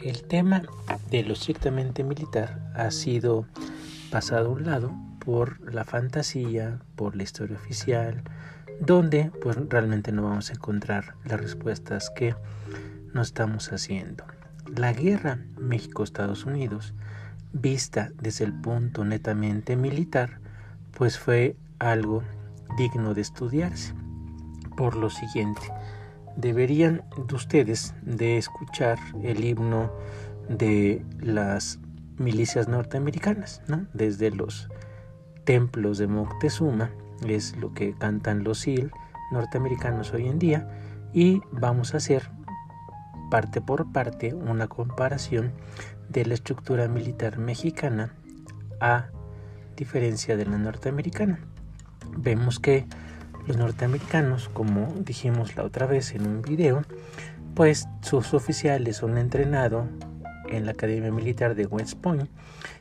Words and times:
el 0.00 0.22
tema 0.24 0.62
de 1.10 1.22
lo 1.24 1.32
estrictamente 1.32 2.04
militar 2.04 2.70
ha 2.74 2.90
sido 2.90 3.46
pasado 4.10 4.48
a 4.48 4.52
un 4.52 4.64
lado 4.64 4.92
por 5.24 5.72
la 5.72 5.84
fantasía, 5.84 6.78
por 6.96 7.16
la 7.16 7.22
historia 7.22 7.56
oficial, 7.56 8.22
donde 8.80 9.30
pues 9.42 9.56
realmente 9.68 10.12
no 10.12 10.22
vamos 10.22 10.50
a 10.50 10.54
encontrar 10.54 11.14
las 11.24 11.40
respuestas 11.40 12.10
que 12.10 12.34
nos 13.12 13.28
estamos 13.28 13.72
haciendo. 13.72 14.24
La 14.76 14.92
guerra 14.92 15.38
México-Estados 15.58 16.44
Unidos, 16.44 16.94
vista 17.52 18.10
desde 18.20 18.44
el 18.44 18.52
punto 18.52 19.04
netamente 19.04 19.76
militar, 19.76 20.40
pues 20.96 21.18
fue 21.18 21.56
algo 21.78 22.22
digno 22.76 23.14
de 23.14 23.22
estudiarse. 23.22 23.94
Por 24.76 24.94
lo 24.94 25.10
siguiente, 25.10 25.62
deberían 26.38 27.02
de 27.26 27.34
ustedes 27.34 27.94
de 28.02 28.38
escuchar 28.38 28.96
el 29.24 29.44
himno 29.44 29.92
de 30.48 31.04
las 31.20 31.80
milicias 32.16 32.68
norteamericanas, 32.68 33.60
¿no? 33.66 33.86
Desde 33.92 34.30
los 34.30 34.68
templos 35.44 35.98
de 35.98 36.06
Moctezuma, 36.06 36.90
es 37.26 37.56
lo 37.56 37.74
que 37.74 37.92
cantan 37.92 38.44
los 38.44 38.60
SEAL 38.60 38.92
norteamericanos 39.32 40.12
hoy 40.12 40.28
en 40.28 40.38
día, 40.38 40.68
y 41.12 41.40
vamos 41.50 41.94
a 41.94 41.96
hacer 41.96 42.30
parte 43.30 43.60
por 43.60 43.90
parte 43.92 44.32
una 44.32 44.68
comparación 44.68 45.52
de 46.08 46.24
la 46.24 46.34
estructura 46.34 46.86
militar 46.86 47.38
mexicana 47.38 48.14
a 48.80 49.08
diferencia 49.76 50.36
de 50.36 50.46
la 50.46 50.56
norteamericana. 50.56 51.40
Vemos 52.16 52.60
que 52.60 52.86
los 53.48 53.56
norteamericanos, 53.56 54.48
como 54.50 54.92
dijimos 54.98 55.56
la 55.56 55.64
otra 55.64 55.86
vez 55.86 56.14
en 56.14 56.26
un 56.26 56.42
video, 56.42 56.82
pues 57.54 57.88
sus 58.02 58.34
oficiales 58.34 58.98
son 58.98 59.16
entrenados 59.16 59.86
en 60.48 60.66
la 60.66 60.72
Academia 60.72 61.10
Militar 61.10 61.54
de 61.54 61.66
West 61.66 61.98
Point 61.98 62.28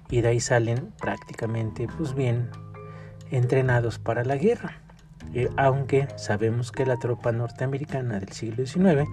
y 0.10 0.22
de 0.22 0.28
ahí 0.28 0.40
salen 0.40 0.92
prácticamente 1.00 1.88
pues 1.98 2.14
bien 2.14 2.50
entrenados 3.32 3.98
para 3.98 4.24
la 4.24 4.36
guerra. 4.36 4.82
Eh, 5.34 5.50
aunque 5.58 6.08
sabemos 6.18 6.72
que 6.72 6.86
la 6.86 6.98
tropa 6.98 7.32
norteamericana 7.32 8.20
del 8.20 8.32
siglo 8.32 8.66
XIX 8.66 9.10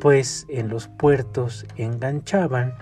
pues 0.00 0.46
en 0.48 0.68
los 0.68 0.88
puertos 0.88 1.66
enganchaban 1.76 2.74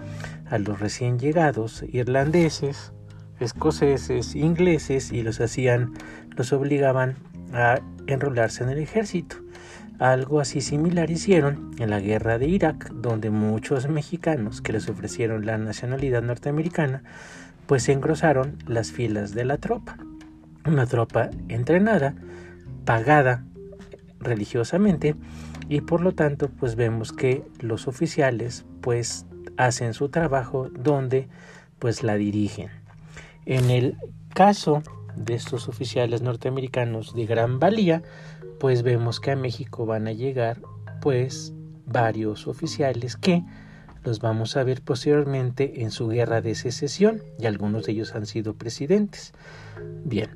a 0.50 0.58
los 0.58 0.80
recién 0.80 1.18
llegados 1.18 1.84
irlandeses, 1.92 2.92
escoceses, 3.40 4.34
ingleses 4.34 5.12
y 5.12 5.22
los 5.22 5.40
hacían, 5.40 5.92
los 6.36 6.52
obligaban 6.52 7.16
a 7.52 7.80
enrolarse 8.06 8.64
en 8.64 8.70
el 8.70 8.78
ejército. 8.78 9.36
Algo 9.98 10.40
así 10.40 10.60
similar 10.60 11.10
hicieron 11.10 11.70
en 11.78 11.90
la 11.90 12.00
guerra 12.00 12.38
de 12.38 12.48
Irak, 12.48 12.90
donde 12.92 13.30
muchos 13.30 13.88
mexicanos 13.88 14.60
que 14.60 14.72
les 14.72 14.88
ofrecieron 14.88 15.46
la 15.46 15.58
nacionalidad 15.58 16.22
norteamericana, 16.22 17.02
pues 17.66 17.88
engrosaron 17.88 18.56
las 18.66 18.90
filas 18.90 19.34
de 19.34 19.44
la 19.44 19.58
tropa. 19.58 19.96
Una 20.66 20.86
tropa 20.86 21.30
entrenada, 21.48 22.14
pagada 22.84 23.44
religiosamente, 24.18 25.14
y 25.68 25.80
por 25.80 26.00
lo 26.00 26.12
tanto 26.12 26.48
pues 26.48 26.74
vemos 26.74 27.12
que 27.12 27.44
los 27.60 27.86
oficiales 27.88 28.64
pues 28.80 29.26
hacen 29.56 29.94
su 29.94 30.08
trabajo 30.08 30.68
donde 30.68 31.28
pues 31.78 32.02
la 32.02 32.16
dirigen. 32.16 32.68
En 33.46 33.70
el 33.70 33.96
caso 34.34 34.82
de 35.16 35.34
estos 35.34 35.68
oficiales 35.68 36.22
norteamericanos 36.22 37.14
de 37.14 37.26
gran 37.26 37.58
valía, 37.58 38.02
pues 38.60 38.82
vemos 38.82 39.20
que 39.20 39.32
a 39.32 39.36
México 39.36 39.86
van 39.86 40.06
a 40.06 40.12
llegar 40.12 40.60
pues 41.00 41.52
varios 41.86 42.46
oficiales 42.46 43.16
que 43.16 43.44
los 44.04 44.20
vamos 44.20 44.56
a 44.56 44.64
ver 44.64 44.82
posteriormente 44.82 45.82
en 45.82 45.90
su 45.90 46.08
guerra 46.08 46.40
de 46.40 46.54
secesión 46.54 47.22
y 47.38 47.46
algunos 47.46 47.86
de 47.86 47.92
ellos 47.92 48.14
han 48.14 48.26
sido 48.26 48.54
presidentes. 48.54 49.32
Bien, 50.04 50.30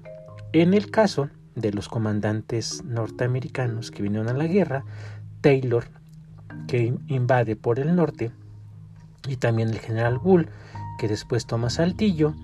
en 0.53 0.75
el 0.75 0.91
caso 0.91 1.31
de 1.54 1.72
los 1.72 1.88
comandantes 1.88 2.84
norteamericanos 2.84 3.91
que 3.91 4.03
vinieron 4.03 4.28
a 4.28 4.34
la 4.34 4.47
guerra, 4.47 4.84
Taylor, 5.41 5.84
que 6.69 6.94
invade 7.09 7.56
por 7.56 7.78
el 7.78 7.97
norte, 7.97 8.31
y 9.28 9.36
también 9.36 9.70
el 9.70 9.78
general 9.78 10.19
Bull, 10.19 10.48
que 10.98 11.09
después 11.09 11.47
toma 11.47 11.70
Saltillo, 11.70 12.34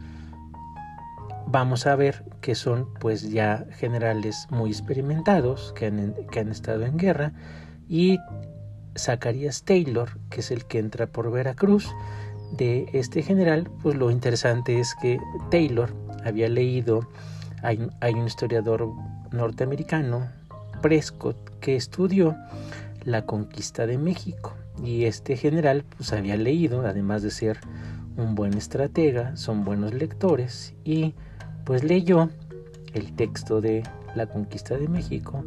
vamos 1.52 1.86
a 1.86 1.94
ver 1.96 2.24
que 2.40 2.54
son 2.54 2.88
pues 2.98 3.30
ya 3.30 3.66
generales 3.72 4.46
muy 4.48 4.70
experimentados 4.70 5.74
que 5.76 5.86
han, 5.86 6.14
que 6.30 6.40
han 6.40 6.48
estado 6.48 6.86
en 6.86 6.96
guerra 6.96 7.32
y 7.88 8.18
Zacarías 8.98 9.62
Taylor 9.62 10.18
que 10.30 10.40
es 10.40 10.50
el 10.50 10.64
que 10.64 10.78
entra 10.78 11.06
por 11.06 11.30
Veracruz 11.30 11.90
de 12.56 12.86
este 12.94 13.22
general 13.22 13.70
pues 13.82 13.96
lo 13.96 14.10
interesante 14.10 14.80
es 14.80 14.94
que 15.02 15.18
Taylor 15.50 15.94
había 16.24 16.48
leído 16.48 17.06
hay, 17.62 17.86
hay 18.00 18.14
un 18.14 18.26
historiador 18.26 18.88
norteamericano 19.30 20.28
Prescott 20.80 21.36
que 21.60 21.76
estudió 21.76 22.34
la 23.04 23.26
conquista 23.26 23.86
de 23.86 23.98
México 23.98 24.54
y 24.82 25.04
este 25.04 25.36
general 25.36 25.84
pues 25.98 26.14
había 26.14 26.36
leído 26.36 26.86
además 26.86 27.22
de 27.22 27.30
ser 27.30 27.60
un 28.16 28.34
buen 28.34 28.54
estratega 28.54 29.36
son 29.36 29.66
buenos 29.66 29.92
lectores 29.92 30.72
y 30.82 31.14
pues 31.64 31.84
leyó 31.84 32.28
el 32.94 33.12
texto 33.14 33.60
de 33.60 33.82
la 34.14 34.26
conquista 34.26 34.76
de 34.76 34.88
México, 34.88 35.44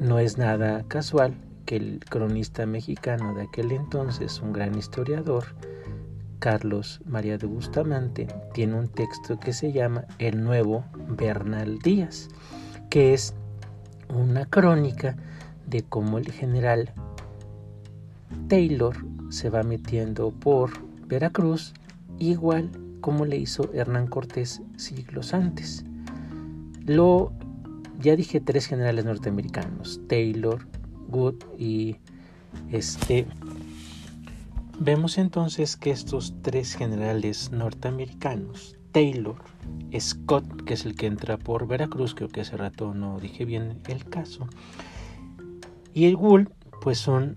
no 0.00 0.18
es 0.18 0.38
nada 0.38 0.84
casual 0.88 1.34
que 1.66 1.76
el 1.76 2.00
cronista 2.08 2.66
mexicano 2.66 3.34
de 3.34 3.42
aquel 3.42 3.72
entonces, 3.72 4.40
un 4.40 4.52
gran 4.52 4.76
historiador, 4.76 5.44
Carlos 6.38 7.00
María 7.04 7.36
de 7.36 7.46
Bustamante, 7.46 8.26
tiene 8.54 8.74
un 8.74 8.88
texto 8.88 9.38
que 9.38 9.52
se 9.52 9.72
llama 9.72 10.04
El 10.18 10.42
Nuevo 10.42 10.84
Bernal 11.08 11.78
Díaz, 11.80 12.28
que 12.88 13.12
es 13.12 13.34
una 14.08 14.46
crónica 14.46 15.16
de 15.66 15.82
cómo 15.82 16.18
el 16.18 16.32
general 16.32 16.92
Taylor 18.48 18.96
se 19.28 19.50
va 19.50 19.62
metiendo 19.62 20.30
por 20.30 20.70
Veracruz, 21.06 21.74
igual 22.18 22.70
como 23.00 23.24
le 23.26 23.36
hizo 23.36 23.72
Hernán 23.72 24.06
Cortés 24.06 24.62
siglos 24.76 25.34
antes. 25.34 25.84
Lo 26.86 27.32
ya 27.98 28.16
dije 28.16 28.40
tres 28.40 28.66
generales 28.66 29.04
norteamericanos, 29.04 30.00
Taylor, 30.08 30.66
Good 31.08 31.36
y 31.58 31.96
este 32.70 33.26
Vemos 34.82 35.18
entonces 35.18 35.76
que 35.76 35.90
estos 35.90 36.32
tres 36.40 36.74
generales 36.74 37.52
norteamericanos, 37.52 38.78
Taylor, 38.92 39.36
Scott, 39.98 40.64
que 40.64 40.72
es 40.72 40.86
el 40.86 40.96
que 40.96 41.04
entra 41.04 41.36
por 41.36 41.68
Veracruz, 41.68 42.14
creo 42.14 42.30
que 42.30 42.40
hace 42.40 42.56
rato 42.56 42.94
no 42.94 43.20
dije 43.20 43.44
bien 43.44 43.82
el 43.88 44.06
caso, 44.06 44.48
y 45.92 46.06
el 46.06 46.16
Wool, 46.16 46.50
pues 46.80 46.96
son 46.96 47.36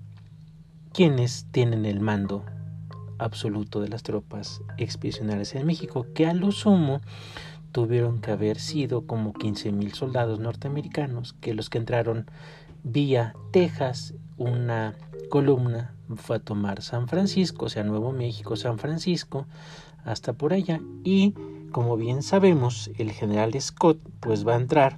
quienes 0.93 1.45
tienen 1.51 1.85
el 1.85 1.99
mando 1.99 2.45
absoluto 3.23 3.81
de 3.81 3.89
las 3.89 4.03
tropas 4.03 4.61
expedicionarias 4.77 5.55
en 5.55 5.65
México, 5.65 6.05
que 6.13 6.27
a 6.27 6.33
lo 6.33 6.51
sumo 6.51 7.01
tuvieron 7.71 8.21
que 8.21 8.31
haber 8.31 8.59
sido 8.59 9.07
como 9.07 9.33
15.000 9.33 9.93
soldados 9.93 10.39
norteamericanos, 10.39 11.33
que 11.33 11.53
los 11.53 11.69
que 11.69 11.79
entraron 11.79 12.29
vía 12.83 13.33
Texas, 13.51 14.13
una 14.37 14.95
columna 15.29 15.95
fue 16.15 16.35
a 16.35 16.39
tomar 16.39 16.81
San 16.81 17.07
Francisco, 17.07 17.65
o 17.65 17.69
sea, 17.69 17.83
Nuevo 17.83 18.11
México, 18.11 18.55
San 18.55 18.77
Francisco, 18.77 19.47
hasta 20.05 20.33
por 20.33 20.53
allá, 20.53 20.81
y 21.03 21.33
como 21.71 21.97
bien 21.97 22.21
sabemos, 22.21 22.91
el 22.97 23.11
general 23.11 23.59
Scott 23.59 23.97
pues 24.19 24.47
va 24.47 24.53
a 24.53 24.57
entrar 24.57 24.97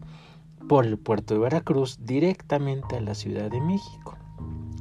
por 0.67 0.85
el 0.85 0.97
puerto 0.97 1.33
de 1.33 1.39
Veracruz 1.39 1.99
directamente 2.01 2.97
a 2.97 3.01
la 3.01 3.15
Ciudad 3.15 3.49
de 3.49 3.61
México. 3.61 4.17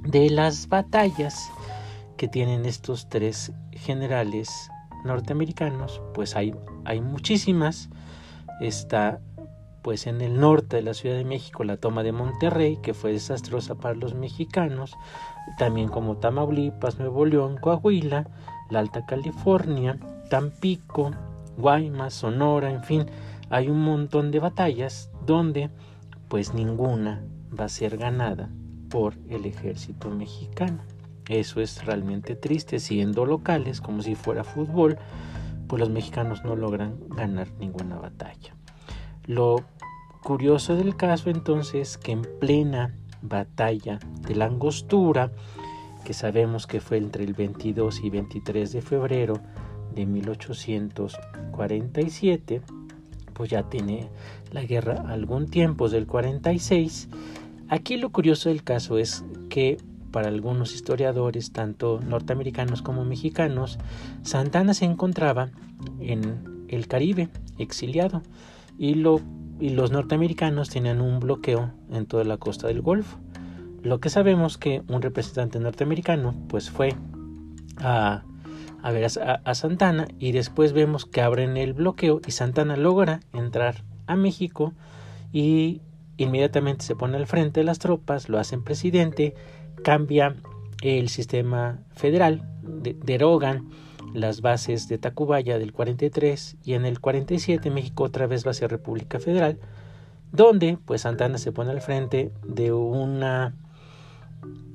De 0.03 0.29
las 0.31 0.69
batallas 0.69 1.51
que 2.17 2.29
tienen 2.29 2.65
estos 2.65 3.09
tres 3.09 3.53
generales 3.73 4.71
norteamericanos, 5.05 6.01
pues 6.15 6.37
hay, 6.37 6.55
hay 6.85 7.01
muchísimas. 7.01 7.89
Está 8.61 9.21
pues 9.83 10.07
en 10.07 10.23
el 10.23 10.41
norte 10.41 10.77
de 10.77 10.83
la 10.83 10.95
Ciudad 10.95 11.17
de 11.17 11.27
México 11.27 11.63
la 11.63 11.77
toma 11.77 12.03
de 12.03 12.13
Monterrey, 12.13 12.79
que 12.83 12.95
fue 12.95 13.13
desastrosa 13.13 13.75
para 13.75 13.95
los 13.95 14.15
mexicanos, 14.15 14.97
también 15.59 15.89
como 15.89 16.17
Tamaulipas, 16.17 16.99
Nuevo 16.99 17.27
León, 17.27 17.59
Coahuila, 17.61 18.27
la 18.71 18.79
Alta 18.79 19.05
California, 19.05 19.99
Tampico, 20.31 21.11
Guaymas, 21.59 22.15
Sonora, 22.15 22.71
en 22.71 22.83
fin, 22.83 23.07
hay 23.51 23.69
un 23.69 23.83
montón 23.83 24.31
de 24.31 24.39
batallas 24.39 25.11
donde 25.27 25.69
pues 26.29 26.55
ninguna 26.55 27.23
va 27.59 27.67
a 27.67 27.69
ser 27.69 27.99
ganada 27.99 28.49
por 28.89 29.15
el 29.29 29.45
ejército 29.45 30.09
mexicano. 30.09 30.94
Eso 31.29 31.61
es 31.61 31.85
realmente 31.85 32.37
triste, 32.37 32.79
siendo 32.79 33.25
locales, 33.25 33.81
como 33.81 34.03
si 34.03 34.15
fuera 34.15 34.45
fútbol, 34.45 34.99
pues 35.69 35.81
los 35.81 35.91
mexicanos 35.91 36.45
no 36.45 36.57
logran 36.57 36.99
ganar 37.09 37.49
ninguna 37.59 37.97
batalla. 37.97 38.55
Lo 39.27 39.65
curioso 40.23 40.77
del 40.77 40.97
caso 40.97 41.31
entonces 41.31 41.97
que 41.99 42.13
en 42.13 42.23
plena 42.41 42.95
batalla 43.23 43.99
de 44.27 44.35
la 44.35 44.47
angostura, 44.47 45.31
que 46.05 46.13
sabemos 46.13 46.67
que 46.67 46.81
fue 46.81 46.97
entre 46.99 47.23
el 47.25 47.33
22 47.33 48.05
y 48.05 48.11
23 48.11 48.73
de 48.73 48.83
febrero 48.83 49.41
de 49.95 50.05
1847, 50.07 52.61
pues 53.33 53.49
ya 53.51 53.63
tiene 53.65 54.09
la 54.53 54.63
guerra 54.63 55.05
algún 55.09 55.49
tiempo, 55.49 55.89
del 55.89 56.07
46. 56.07 57.09
Aquí 57.69 57.97
lo 57.97 58.11
curioso 58.11 58.51
del 58.51 58.63
caso 58.63 58.99
es 58.99 59.25
que 59.49 59.79
para 60.15 60.29
algunos 60.29 60.77
historiadores, 60.77 61.51
tanto 61.51 61.99
norteamericanos 62.01 62.83
como 62.83 63.05
mexicanos, 63.05 63.81
Santana 64.23 64.73
se 64.73 64.85
encontraba 64.85 65.51
en 65.99 66.65
el 66.69 66.87
Caribe, 66.87 67.31
exiliado, 67.59 68.23
y, 68.79 68.95
lo, 68.95 69.21
y 69.59 69.71
los 69.71 69.91
norteamericanos 69.91 70.71
tenían 70.71 71.01
un 71.01 71.19
bloqueo 71.19 71.73
en 71.91 72.07
toda 72.07 72.23
la 72.23 72.37
costa 72.37 72.69
del 72.69 72.81
Golfo. 72.81 73.19
Lo 73.83 73.99
que 73.99 74.09
sabemos 74.09 74.57
que 74.57 74.83
un 74.87 75.03
representante 75.03 75.59
norteamericano 75.59 76.33
pues 76.47 76.71
fue 76.71 76.95
a, 77.79 78.23
ver 78.85 79.07
a, 79.45 79.55
Santana 79.57 80.07
y 80.21 80.31
después 80.31 80.73
vemos 80.73 81.07
que 81.07 81.23
abren 81.23 81.57
el 81.57 81.73
bloqueo 81.73 82.21
y 82.25 82.31
Santana 82.31 82.77
logra 82.77 83.19
entrar 83.33 83.83
a 84.07 84.15
México 84.15 84.75
y 85.33 85.81
inmediatamente 86.19 86.85
se 86.85 86.95
pone 86.95 87.17
al 87.17 87.27
frente 87.27 87.59
de 87.59 87.65
las 87.65 87.81
tropas, 87.81 88.29
lo 88.29 88.39
hacen 88.39 88.63
presidente, 88.63 89.35
cambia 89.85 90.35
el 90.83 91.09
sistema 91.09 91.79
federal, 91.93 92.43
derogan 92.63 93.71
las 94.13 94.41
bases 94.41 94.89
de 94.89 94.99
Tacubaya 94.99 95.59
del 95.59 95.73
43 95.73 96.57
y 96.65 96.75
en 96.75 96.85
el 96.85 97.01
47 97.01 97.71
México 97.71 98.05
otra 98.05 98.27
vez 98.27 98.47
va 98.47 98.51
a 98.51 98.55
ser 98.55 98.71
República 98.71 99.21
Federal, 99.21 99.59
donde 100.33 100.79
pues 100.85 101.03
Santana 101.03 101.39
se 101.39 101.53
pone 101.53 101.71
al 101.71 101.81
frente 101.81 102.33
de 102.45 102.73
una 102.73 103.55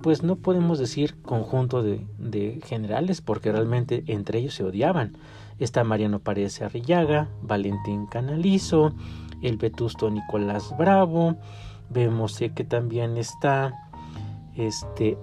pues 0.01 0.23
no 0.23 0.37
podemos 0.37 0.79
decir 0.79 1.21
conjunto 1.21 1.83
de, 1.83 2.61
generales, 2.65 3.21
porque 3.21 3.51
realmente 3.51 4.03
entre 4.07 4.39
ellos 4.39 4.53
se 4.53 4.63
odiaban. 4.63 5.17
Está 5.59 5.83
Mariano 5.83 6.19
Paredes 6.19 6.61
Arrillaga, 6.61 7.27
Valentín 7.41 8.05
Canalizo, 8.05 8.93
el 9.41 9.57
vetusto 9.57 10.09
Nicolás 10.09 10.73
Bravo, 10.77 11.35
vemos 11.89 12.37
que 12.37 12.63
también 12.63 13.17
está 13.17 13.88
este 14.55 15.17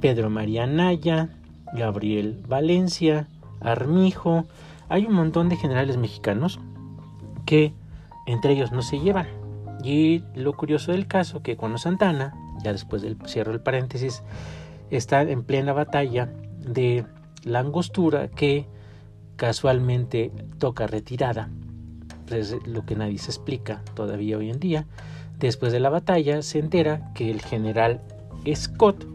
Pedro 0.00 0.30
María 0.30 0.66
Naya, 0.66 1.30
Gabriel 1.72 2.42
Valencia, 2.46 3.28
Armijo, 3.60 4.44
hay 4.88 5.06
un 5.06 5.14
montón 5.14 5.48
de 5.48 5.56
generales 5.56 5.96
mexicanos 5.96 6.60
que 7.44 7.72
entre 8.26 8.52
ellos 8.52 8.72
no 8.72 8.82
se 8.82 9.00
llevan. 9.00 9.26
Y 9.82 10.22
lo 10.34 10.54
curioso 10.54 10.92
del 10.92 11.06
caso 11.06 11.42
que 11.42 11.56
cuando 11.56 11.78
Santana 11.78 12.34
ya 12.62 12.72
después 12.72 13.02
del 13.02 13.16
cierro 13.26 13.52
del 13.52 13.60
paréntesis, 13.60 14.22
está 14.90 15.22
en 15.22 15.42
plena 15.42 15.72
batalla 15.72 16.32
de 16.58 17.04
la 17.44 17.60
angostura 17.60 18.28
que 18.28 18.66
casualmente 19.36 20.32
toca 20.58 20.86
retirada. 20.86 21.50
Lo 22.66 22.84
que 22.84 22.96
nadie 22.96 23.18
se 23.18 23.30
explica 23.30 23.82
todavía 23.94 24.38
hoy 24.38 24.50
en 24.50 24.58
día. 24.58 24.86
Después 25.38 25.72
de 25.72 25.80
la 25.80 25.90
batalla 25.90 26.42
se 26.42 26.58
entera 26.58 27.12
que 27.14 27.30
el 27.30 27.42
general 27.42 28.00
Scott 28.54 29.06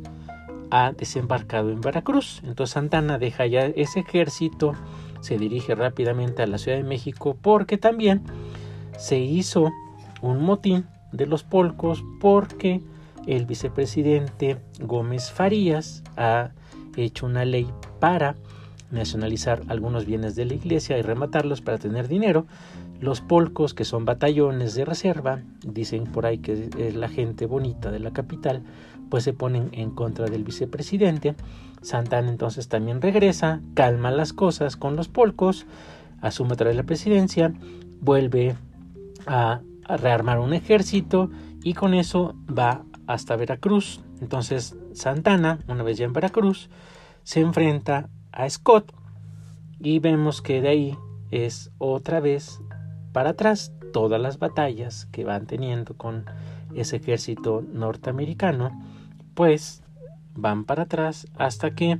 ha 0.72 0.94
desembarcado 0.94 1.69
en 1.72 1.81
Veracruz. 1.81 2.42
Entonces 2.44 2.74
Santana 2.74 3.18
deja 3.18 3.45
ya 3.45 3.66
ese 3.66 4.00
ejército, 4.01 4.74
se 5.19 5.38
dirige 5.38 5.75
rápidamente 5.75 6.42
a 6.42 6.48
la 6.48 6.57
Ciudad 6.57 6.78
de 6.78 6.83
México 6.83 7.38
porque 7.39 7.78
también 7.78 8.24
se 8.98 9.19
hizo 9.19 9.72
un 10.22 10.42
motín 10.42 10.86
de 11.12 11.28
los 11.28 11.44
polcos 11.44 12.04
porque 12.19 12.81
el 13.28 13.45
vicepresidente 13.45 14.57
Gómez 14.80 15.31
Farías 15.31 16.04
ha 16.18 16.51
hecho 16.98 17.25
una 17.25 17.45
ley 17.45 17.68
para 18.00 18.36
nacionalizar 18.89 19.62
algunos 19.68 20.06
bienes 20.06 20.36
de 20.36 20.45
la 20.45 20.54
iglesia 20.54 20.98
y 20.98 21.01
rematarlos 21.01 21.62
para 21.62 21.78
tener 21.78 22.07
dinero. 22.07 22.45
Los 23.01 23.19
polcos, 23.19 23.74
que 23.74 23.83
son 23.83 24.06
batallones 24.06 24.75
de 24.75 24.86
reserva, 24.86 25.42
dicen 25.65 26.03
por 26.03 26.27
ahí 26.27 26.38
que 26.38 26.69
es 26.77 26.95
la 26.95 27.09
gente 27.09 27.48
bonita 27.48 27.89
de 27.92 28.00
la 28.00 28.12
capital, 28.12 28.63
pues 29.09 29.24
se 29.24 29.33
ponen 29.33 29.69
en 29.74 29.89
contra 29.89 30.27
del 30.27 30.44
vicepresidente. 30.44 31.36
Santana 31.81 32.30
entonces 32.30 32.68
también 32.69 33.01
regresa, 33.01 33.59
calma 33.74 34.12
las 34.12 34.33
cosas 34.33 34.77
con 34.77 34.95
los 34.95 35.07
polcos, 35.07 35.65
asume 36.21 36.53
otra 36.53 36.68
vez 36.68 36.75
la 36.75 36.83
presidencia, 36.83 37.53
vuelve 38.00 38.56
a, 39.25 39.62
rearmar 39.89 40.39
un 40.39 40.54
ejército 40.54 41.30
y 41.63 41.74
con 41.74 41.94
eso 41.94 42.36
va 42.47 42.86
hasta 43.07 43.36
Veracruz. 43.36 44.00
Entonces 44.21 44.77
Santana, 44.94 45.59
una 45.68 45.83
vez 45.83 45.97
ya 45.97 46.06
en 46.06 46.13
Veracruz, 46.13 46.69
se 47.24 47.42
enfrenta 47.42 48.09
a 48.31 48.50
Scott 48.50 48.94
y 49.80 50.00
vemos 50.00 50.42
que 50.42 50.62
de 50.62 50.69
ahí 50.69 50.97
es 51.31 51.71
otra 51.77 52.19
vez 52.19 52.62
para 53.12 53.31
atrás 53.31 53.74
todas 53.94 54.22
las 54.22 54.40
batallas 54.40 55.08
que 55.12 55.24
van 55.24 55.48
teniendo 55.48 55.96
con 55.96 56.25
ese 56.75 56.98
ejército 56.98 57.62
norteamericano, 57.62 58.72
pues 59.34 59.84
van 60.34 60.66
para 60.66 60.84
atrás 60.84 61.28
hasta 61.38 61.72
que 61.72 62.00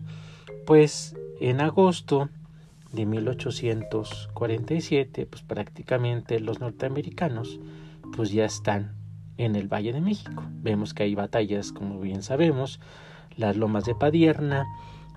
pues 0.66 1.16
en 1.40 1.62
agosto 1.62 2.30
de 2.92 3.06
1847 3.06 5.26
pues 5.26 5.44
prácticamente 5.44 6.40
los 6.40 6.60
norteamericanos 6.60 7.60
pues 8.16 8.32
ya 8.32 8.46
están 8.46 8.94
en 9.38 9.56
el 9.56 9.68
Valle 9.68 9.94
de 9.94 10.02
México. 10.02 10.44
Vemos 10.62 10.94
que 10.94 11.04
hay 11.04 11.16
batallas, 11.16 11.72
como 11.72 12.00
bien 12.00 12.22
sabemos, 12.22 12.80
las 13.38 13.56
lomas 13.56 13.86
de 13.86 13.96
Padierna, 13.96 14.66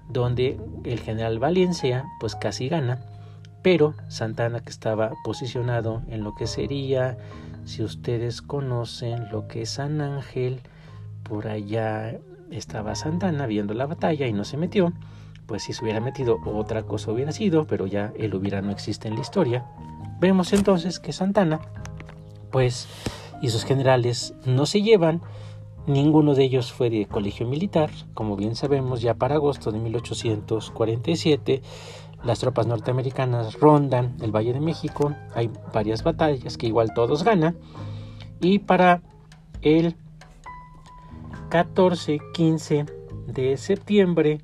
donde 0.09 0.59
el 0.85 1.01
general 1.01 1.39
Valencia 1.39 2.05
pues 2.21 2.37
casi 2.37 2.69
gana, 2.69 3.01
pero 3.65 3.95
Santana 4.09 4.61
que 4.61 4.69
estaba 4.69 5.13
posicionado 5.25 6.03
en 6.09 6.23
lo 6.23 6.35
que 6.35 6.47
sería, 6.47 7.17
si 7.65 7.83
ustedes 7.83 8.43
conocen 8.43 9.31
lo 9.31 9.49
que 9.49 9.63
es 9.63 9.71
San 9.71 10.03
Ángel, 10.03 10.61
por 11.23 11.49
allá 11.49 12.19
estaba 12.51 12.95
Santana 12.95 13.47
viendo 13.47 13.73
la 13.73 13.87
batalla 13.87 14.27
y 14.27 14.35
no 14.35 14.45
se 14.45 14.59
metió, 14.59 14.93
pues 15.47 15.63
si 15.63 15.73
se 15.73 15.83
hubiera 15.83 16.01
metido 16.01 16.37
otra 16.45 16.83
cosa 16.83 17.11
hubiera 17.11 17.33
sido, 17.33 17.67
pero 17.67 17.87
ya 17.87 18.13
él 18.19 18.35
hubiera 18.35 18.61
no 18.61 18.71
existe 18.71 19.09
en 19.09 19.15
la 19.15 19.23
historia. 19.23 19.65
Vemos 20.21 20.53
entonces 20.53 21.01
que 21.01 21.15
Santana 21.15 21.59
pues 22.51 22.87
y 23.41 23.49
sus 23.49 23.65
generales 23.65 24.35
no 24.45 24.67
se 24.67 24.83
llevan. 24.83 25.23
Ninguno 25.87 26.35
de 26.35 26.45
ellos 26.45 26.71
fue 26.71 26.91
de 26.91 27.07
colegio 27.07 27.47
militar. 27.47 27.91
Como 28.13 28.37
bien 28.37 28.57
sabemos, 28.57 29.01
ya 29.01 29.15
para 29.15 29.37
agosto 29.37 29.73
de 29.73 29.79
1847 29.79 31.63
las 32.25 32.39
tropas 32.39 32.67
norteamericanas 32.67 33.59
rondan 33.61 34.17
el 34.21 34.35
Valle 34.35 34.53
de 34.53 34.61
México. 34.61 35.15
Hay 35.35 35.51
varias 35.73 36.03
batallas 36.03 36.57
que 36.57 36.67
igual 36.67 36.93
todos 36.95 37.25
ganan. 37.25 37.57
Y 38.41 38.61
para 38.61 39.03
el 39.63 39.97
14-15 41.51 42.91
de 43.27 43.57
septiembre, 43.57 44.41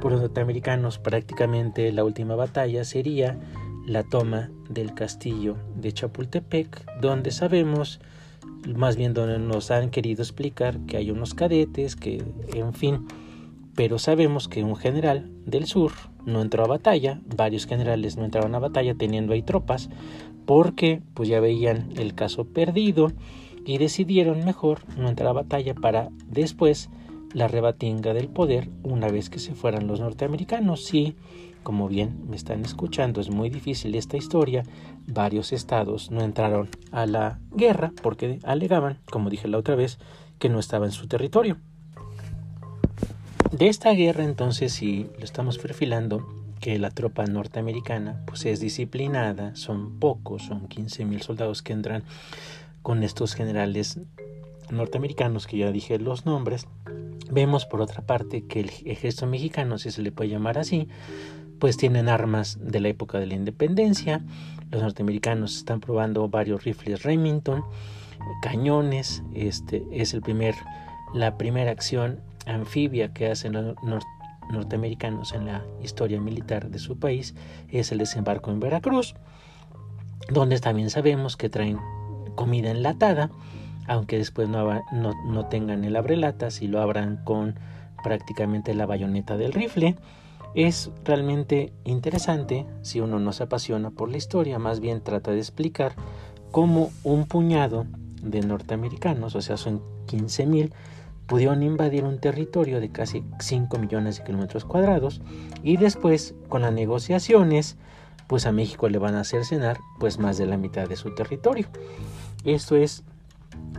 por 0.00 0.12
los 0.12 0.20
norteamericanos 0.20 0.98
prácticamente 0.98 1.92
la 1.92 2.04
última 2.04 2.34
batalla 2.34 2.84
sería 2.84 3.38
la 3.86 4.02
toma 4.02 4.50
del 4.68 4.94
castillo 4.94 5.56
de 5.76 5.92
Chapultepec, 5.92 7.00
donde 7.00 7.30
sabemos 7.30 8.00
más 8.74 8.96
bien 8.96 9.12
donde 9.12 9.38
nos 9.38 9.70
han 9.70 9.90
querido 9.90 10.22
explicar 10.22 10.78
que 10.86 10.96
hay 10.96 11.10
unos 11.10 11.34
cadetes, 11.34 11.96
que 11.96 12.24
en 12.54 12.72
fin, 12.72 13.06
pero 13.74 13.98
sabemos 13.98 14.48
que 14.48 14.64
un 14.64 14.76
general 14.76 15.30
del 15.46 15.66
sur 15.66 15.92
no 16.24 16.40
entró 16.40 16.64
a 16.64 16.68
batalla, 16.68 17.20
varios 17.36 17.66
generales 17.66 18.16
no 18.16 18.24
entraron 18.24 18.54
a 18.54 18.58
batalla 18.58 18.94
teniendo 18.94 19.32
ahí 19.32 19.42
tropas, 19.42 19.90
porque 20.46 21.02
pues 21.14 21.28
ya 21.28 21.40
veían 21.40 21.90
el 21.96 22.14
caso 22.14 22.44
perdido 22.44 23.12
y 23.64 23.78
decidieron 23.78 24.44
mejor 24.44 24.80
no 24.96 25.08
entrar 25.08 25.30
a 25.30 25.32
batalla 25.32 25.74
para 25.74 26.10
después 26.28 26.90
la 27.32 27.48
rebatinga 27.48 28.14
del 28.14 28.28
poder 28.28 28.68
una 28.82 29.08
vez 29.08 29.28
que 29.28 29.38
se 29.38 29.54
fueran 29.54 29.86
los 29.86 30.00
norteamericanos. 30.00 30.84
Sí, 30.84 31.16
como 31.62 31.88
bien 31.88 32.24
me 32.28 32.36
están 32.36 32.64
escuchando, 32.64 33.20
es 33.20 33.30
muy 33.30 33.50
difícil 33.50 33.94
esta 33.94 34.16
historia. 34.16 34.62
Varios 35.06 35.52
estados 35.52 36.10
no 36.10 36.22
entraron 36.22 36.68
a 36.92 37.06
la 37.06 37.40
guerra 37.52 37.92
porque 38.02 38.38
alegaban, 38.44 38.98
como 39.10 39.30
dije 39.30 39.48
la 39.48 39.58
otra 39.58 39.74
vez, 39.74 39.98
que 40.38 40.48
no 40.48 40.58
estaba 40.58 40.86
en 40.86 40.92
su 40.92 41.08
territorio. 41.08 41.58
De 43.54 43.68
esta 43.68 43.92
guerra 43.92 44.24
entonces, 44.24 44.72
si 44.72 45.06
lo 45.16 45.24
estamos 45.24 45.58
perfilando, 45.58 46.26
que 46.60 46.76
la 46.80 46.90
tropa 46.90 47.24
norteamericana 47.24 48.20
pues 48.26 48.44
es 48.46 48.58
disciplinada, 48.58 49.54
son 49.54 50.00
pocos, 50.00 50.42
son 50.42 50.66
15 50.66 51.04
mil 51.04 51.22
soldados 51.22 51.62
que 51.62 51.72
entran 51.72 52.02
con 52.82 53.04
estos 53.04 53.34
generales 53.34 54.00
norteamericanos 54.70 55.46
que 55.46 55.58
ya 55.58 55.70
dije 55.70 56.00
los 56.00 56.26
nombres, 56.26 56.66
vemos 57.30 57.64
por 57.64 57.80
otra 57.80 58.02
parte 58.02 58.44
que 58.44 58.58
el 58.58 58.70
ejército 58.86 59.26
mexicano, 59.26 59.78
si 59.78 59.92
se 59.92 60.02
le 60.02 60.10
puede 60.10 60.30
llamar 60.30 60.58
así, 60.58 60.88
pues 61.60 61.76
tienen 61.76 62.08
armas 62.08 62.58
de 62.60 62.80
la 62.80 62.88
época 62.88 63.20
de 63.20 63.26
la 63.26 63.34
independencia. 63.34 64.20
Los 64.72 64.82
norteamericanos 64.82 65.58
están 65.58 65.78
probando 65.78 66.28
varios 66.28 66.64
rifles 66.64 67.04
Remington, 67.04 67.62
cañones. 68.42 69.22
Este 69.32 69.84
es 69.92 70.12
el 70.12 70.22
primer, 70.22 70.56
la 71.14 71.38
primera 71.38 71.70
acción 71.70 72.18
anfibia 72.46 73.12
que 73.12 73.30
hacen 73.30 73.52
los 73.52 74.04
norteamericanos 74.50 75.32
en 75.32 75.46
la 75.46 75.64
historia 75.82 76.20
militar 76.20 76.70
de 76.70 76.78
su 76.78 76.98
país 76.98 77.34
es 77.70 77.92
el 77.92 77.98
desembarco 77.98 78.50
en 78.50 78.60
Veracruz, 78.60 79.14
donde 80.30 80.58
también 80.58 80.90
sabemos 80.90 81.36
que 81.36 81.48
traen 81.48 81.78
comida 82.34 82.70
enlatada, 82.70 83.30
aunque 83.86 84.18
después 84.18 84.48
no, 84.48 84.82
no, 84.92 85.46
tengan 85.46 85.84
el 85.84 85.96
abrelatas 85.96 86.62
y 86.62 86.68
lo 86.68 86.80
abran 86.80 87.20
con 87.24 87.54
prácticamente 88.02 88.74
la 88.74 88.86
bayoneta 88.86 89.36
del 89.36 89.52
rifle. 89.52 89.96
Es 90.54 90.90
realmente 91.04 91.72
interesante 91.84 92.66
si 92.82 93.00
uno 93.00 93.18
no 93.18 93.32
se 93.32 93.42
apasiona 93.42 93.90
por 93.90 94.10
la 94.10 94.16
historia, 94.16 94.58
más 94.58 94.80
bien 94.80 95.02
trata 95.02 95.32
de 95.32 95.38
explicar 95.38 95.94
cómo 96.52 96.90
un 97.02 97.26
puñado 97.26 97.86
de 98.22 98.40
norteamericanos, 98.40 99.34
o 99.34 99.40
sea, 99.40 99.56
son 99.56 99.82
15 100.06 100.46
mil, 100.46 100.72
pudieron 101.26 101.62
invadir 101.62 102.04
un 102.04 102.18
territorio 102.18 102.80
de 102.80 102.90
casi 102.90 103.24
5 103.38 103.78
millones 103.78 104.18
de 104.18 104.24
kilómetros 104.24 104.64
cuadrados 104.64 105.20
y 105.62 105.76
después 105.76 106.34
con 106.48 106.62
las 106.62 106.72
negociaciones 106.72 107.76
pues 108.26 108.46
a 108.46 108.52
México 108.52 108.88
le 108.88 108.98
van 108.98 109.14
a 109.14 109.20
hacer 109.20 109.44
cenar 109.44 109.78
pues 109.98 110.18
más 110.18 110.38
de 110.38 110.46
la 110.46 110.56
mitad 110.56 110.88
de 110.88 110.96
su 110.96 111.14
territorio. 111.14 111.66
Esto 112.44 112.76
es 112.76 113.04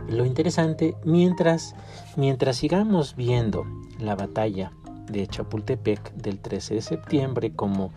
lo 0.08 0.24
interesante 0.24 0.94
mientras 1.04 1.74
mientras 2.16 2.56
sigamos 2.56 3.16
viendo 3.16 3.64
la 3.98 4.14
batalla 4.14 4.72
de 5.10 5.26
Chapultepec 5.26 6.14
del 6.14 6.40
13 6.40 6.74
de 6.74 6.82
septiembre 6.82 7.52
como 7.54 7.92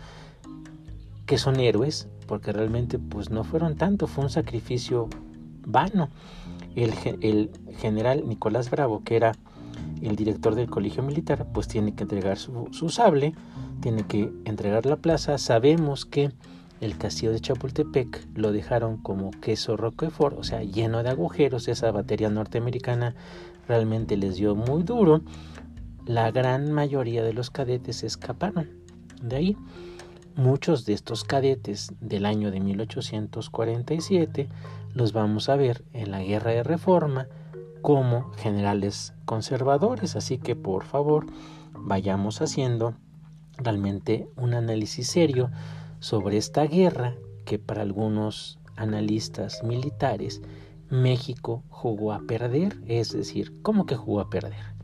que 1.25 1.37
son 1.37 1.59
héroes 1.59 2.07
porque 2.27 2.51
realmente 2.51 2.99
pues 2.99 3.31
no 3.31 3.43
fueron 3.43 3.75
tanto, 3.75 4.07
fue 4.07 4.23
un 4.23 4.29
sacrificio 4.29 5.09
vano. 5.65 6.09
El, 6.75 6.93
el 7.21 7.51
general 7.77 8.27
Nicolás 8.27 8.69
Bravo, 8.69 9.03
que 9.03 9.15
era 9.15 9.33
el 10.01 10.15
director 10.15 10.55
del 10.55 10.69
colegio 10.69 11.03
militar, 11.03 11.47
pues 11.53 11.67
tiene 11.67 11.93
que 11.93 12.03
entregar 12.03 12.37
su, 12.37 12.67
su 12.71 12.89
sable, 12.89 13.33
tiene 13.81 14.03
que 14.03 14.31
entregar 14.45 14.85
la 14.85 14.95
plaza. 14.95 15.37
Sabemos 15.37 16.05
que 16.05 16.31
el 16.81 16.97
castillo 16.97 17.31
de 17.31 17.41
Chapultepec 17.41 18.27
lo 18.35 18.51
dejaron 18.51 18.97
como 18.97 19.31
queso 19.31 19.75
roquefort, 19.75 20.37
o 20.37 20.43
sea, 20.43 20.63
lleno 20.63 21.03
de 21.03 21.09
agujeros. 21.09 21.67
Esa 21.67 21.91
batería 21.91 22.29
norteamericana 22.29 23.15
realmente 23.67 24.15
les 24.15 24.37
dio 24.37 24.55
muy 24.55 24.83
duro. 24.83 25.21
La 26.05 26.31
gran 26.31 26.71
mayoría 26.71 27.23
de 27.23 27.33
los 27.33 27.51
cadetes 27.51 28.03
escaparon 28.03 28.69
de 29.21 29.35
ahí. 29.35 29.57
Muchos 30.39 30.85
de 30.85 30.93
estos 30.93 31.25
cadetes 31.25 31.91
del 31.99 32.25
año 32.25 32.49
de 32.49 32.61
1847 32.61 34.47
los 34.93 35.11
vamos 35.11 35.49
a 35.49 35.57
ver 35.57 35.83
en 35.91 36.11
la 36.11 36.23
Guerra 36.23 36.51
de 36.51 36.63
Reforma 36.63 37.27
como 37.81 38.31
generales 38.37 39.13
conservadores, 39.25 40.15
así 40.15 40.37
que 40.37 40.55
por 40.55 40.85
favor 40.85 41.25
vayamos 41.73 42.41
haciendo 42.41 42.93
realmente 43.57 44.29
un 44.37 44.53
análisis 44.53 45.07
serio 45.07 45.51
sobre 45.99 46.37
esta 46.37 46.63
guerra 46.63 47.15
que 47.43 47.59
para 47.59 47.81
algunos 47.81 48.59
analistas 48.77 49.61
militares 49.65 50.41
México 50.89 51.65
jugó 51.67 52.13
a 52.13 52.21
perder, 52.21 52.79
es 52.87 53.11
decir, 53.11 53.61
¿cómo 53.61 53.85
que 53.85 53.97
jugó 53.97 54.21
a 54.21 54.29
perder? 54.29 54.78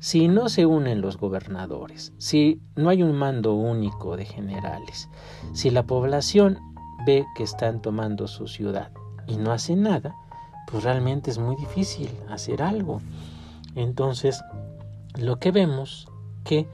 Si 0.00 0.28
no 0.28 0.48
se 0.48 0.64
unen 0.64 1.02
los 1.02 1.18
gobernadores, 1.18 2.14
si 2.16 2.62
no 2.74 2.88
hay 2.88 3.02
un 3.02 3.12
mando 3.12 3.52
único 3.52 4.16
de 4.16 4.24
generales, 4.24 5.10
si 5.52 5.68
la 5.68 5.82
población 5.82 6.58
ve 7.04 7.26
que 7.36 7.42
están 7.42 7.82
tomando 7.82 8.26
su 8.26 8.48
ciudad 8.48 8.92
y 9.26 9.36
no 9.36 9.52
hace 9.52 9.76
nada, 9.76 10.16
pues 10.70 10.84
realmente 10.84 11.30
es 11.30 11.38
muy 11.38 11.54
difícil 11.54 12.08
hacer 12.30 12.62
algo. 12.62 13.02
Entonces, 13.74 14.42
lo 15.18 15.38
que 15.38 15.52
vemos 15.52 16.08
que 16.44 16.66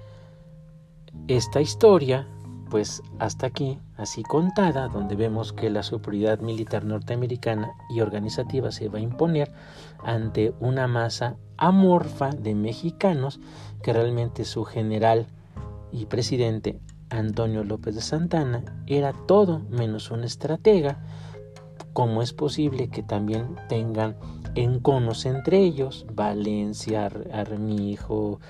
esta 1.26 1.60
historia, 1.60 2.28
pues 2.70 3.02
hasta 3.18 3.48
aquí, 3.48 3.80
así 3.96 4.22
contada, 4.22 4.86
donde 4.86 5.16
vemos 5.16 5.52
que 5.52 5.68
la 5.68 5.82
superioridad 5.82 6.38
militar 6.38 6.84
norteamericana 6.84 7.72
y 7.90 8.02
organizativa 8.02 8.70
se 8.70 8.88
va 8.88 8.98
a 8.98 9.02
imponer 9.02 9.52
ante 10.04 10.54
una 10.60 10.86
masa 10.86 11.36
amorfa 11.58 12.30
de 12.30 12.54
mexicanos 12.54 13.40
que 13.82 13.92
realmente 13.92 14.44
su 14.44 14.64
general 14.64 15.26
y 15.92 16.06
presidente 16.06 16.80
Antonio 17.10 17.64
López 17.64 17.94
de 17.94 18.00
Santana 18.00 18.64
era 18.86 19.12
todo 19.12 19.60
menos 19.70 20.10
un 20.10 20.24
estratega. 20.24 20.98
¿Cómo 21.92 22.20
es 22.20 22.32
posible 22.32 22.88
que 22.88 23.02
también 23.02 23.56
tengan 23.68 24.16
enconos 24.54 25.24
entre 25.24 25.58
ellos? 25.58 26.06
Valencia, 26.12 27.08
Armijo, 27.32 28.40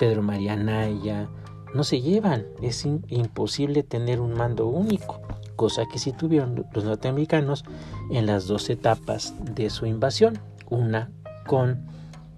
Pedro 0.00 0.22
María 0.22 0.56
Naya, 0.56 1.28
no 1.74 1.84
se 1.84 2.00
llevan. 2.00 2.46
Es 2.62 2.86
imposible 2.86 3.82
tener 3.82 4.20
un 4.20 4.34
mando 4.34 4.66
único, 4.66 5.20
cosa 5.54 5.84
que 5.90 5.98
sí 5.98 6.12
tuvieron 6.12 6.66
los 6.72 6.84
norteamericanos 6.84 7.64
en 8.10 8.26
las 8.26 8.46
dos 8.46 8.70
etapas 8.70 9.34
de 9.54 9.70
su 9.70 9.86
invasión. 9.86 10.38
Una 10.70 11.10
con 11.46 11.86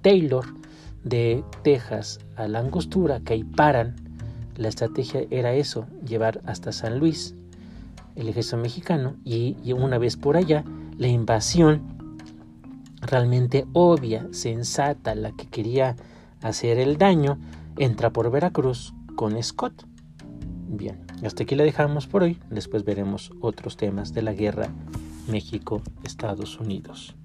Taylor 0.02 0.44
de 1.04 1.44
Texas 1.62 2.20
a 2.36 2.48
la 2.48 2.60
Angostura, 2.60 3.20
que 3.20 3.34
ahí 3.34 3.44
paran. 3.44 3.96
La 4.56 4.68
estrategia 4.68 5.26
era 5.30 5.54
eso, 5.54 5.86
llevar 6.06 6.40
hasta 6.44 6.72
San 6.72 6.98
Luis 6.98 7.34
el 8.16 8.28
ejército 8.28 8.58
mexicano 8.58 9.16
y, 9.24 9.56
y 9.64 9.72
una 9.72 9.98
vez 9.98 10.16
por 10.16 10.36
allá 10.36 10.64
la 10.98 11.08
invasión 11.08 11.82
realmente 13.00 13.66
obvia, 13.72 14.28
sensata, 14.32 15.14
la 15.14 15.32
que 15.32 15.46
quería 15.46 15.96
hacer 16.42 16.78
el 16.78 16.98
daño, 16.98 17.38
entra 17.76 18.10
por 18.10 18.30
Veracruz 18.30 18.92
con 19.16 19.42
Scott. 19.42 19.84
Bien, 20.68 21.00
hasta 21.24 21.42
aquí 21.42 21.54
la 21.54 21.64
dejamos 21.64 22.06
por 22.06 22.22
hoy. 22.22 22.38
Después 22.50 22.84
veremos 22.84 23.32
otros 23.40 23.76
temas 23.76 24.12
de 24.12 24.22
la 24.22 24.32
guerra 24.32 24.68
México-Estados 25.28 26.60
Unidos. 26.60 27.16